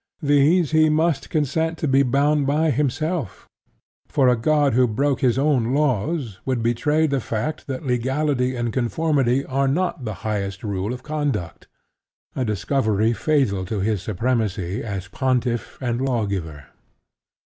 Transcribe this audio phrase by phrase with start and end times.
[0.23, 3.47] These he must consent to be bound by himself;
[4.07, 8.73] for a god who broke his own laws would betray the fact that legality and
[8.73, 11.67] conformity are not the highest rule of conduct
[12.35, 16.65] a discovery fatal to his supremacy as Pontiff and Lawgiver.